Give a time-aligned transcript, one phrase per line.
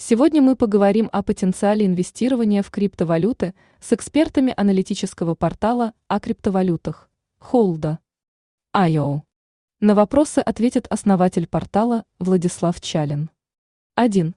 [0.00, 7.98] Сегодня мы поговорим о потенциале инвестирования в криптовалюты с экспертами аналитического портала о криптовалютах Холда.
[8.72, 9.22] IO.
[9.80, 13.28] На вопросы ответит основатель портала Владислав Чалин.
[13.96, 14.36] 1.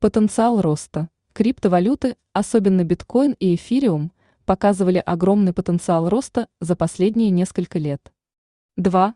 [0.00, 1.10] Потенциал роста.
[1.34, 4.12] Криптовалюты, особенно биткоин и эфириум,
[4.46, 8.14] показывали огромный потенциал роста за последние несколько лет.
[8.78, 9.14] 2.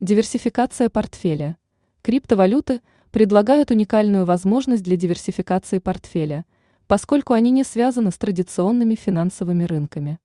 [0.00, 1.56] Диверсификация портфеля.
[2.02, 2.80] Криптовалюты–
[3.14, 6.44] предлагают уникальную возможность для диверсификации портфеля,
[6.88, 10.18] поскольку они не связаны с традиционными финансовыми рынками.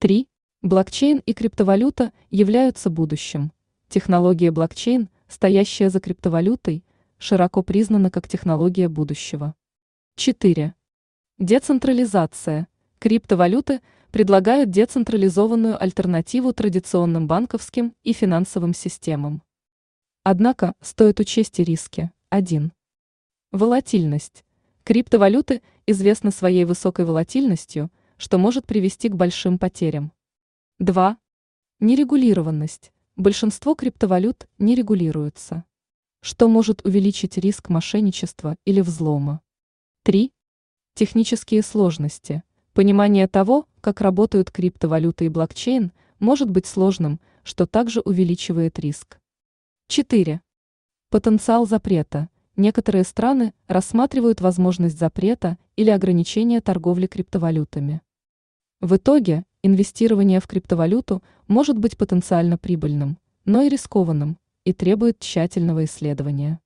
[0.00, 0.28] 3.
[0.60, 3.50] Блокчейн и криптовалюта являются будущим.
[3.88, 6.84] Технология блокчейн, стоящая за криптовалютой,
[7.16, 9.54] широко признана как технология будущего.
[10.16, 10.74] 4.
[11.38, 12.68] Децентрализация.
[12.98, 19.42] Криптовалюты предлагают децентрализованную альтернативу традиционным банковским и финансовым системам.
[20.24, 22.10] Однако стоит учесть и риски.
[22.30, 22.72] 1.
[23.52, 24.44] Волатильность.
[24.84, 30.12] Криптовалюты известны своей высокой волатильностью, что может привести к большим потерям.
[30.78, 31.16] 2.
[31.80, 32.92] Нерегулированность.
[33.16, 35.64] Большинство криптовалют не регулируются,
[36.20, 39.40] что может увеличить риск мошенничества или взлома.
[40.02, 40.30] 3.
[40.96, 42.42] Технические сложности.
[42.74, 49.18] Понимание того, как работают криптовалюты и блокчейн, может быть сложным, что также увеличивает риск.
[49.86, 50.42] 4.
[51.10, 52.28] Потенциал запрета.
[52.54, 58.02] Некоторые страны рассматривают возможность запрета или ограничения торговли криптовалютами.
[58.82, 65.86] В итоге, инвестирование в криптовалюту может быть потенциально прибыльным, но и рискованным, и требует тщательного
[65.86, 66.60] исследования.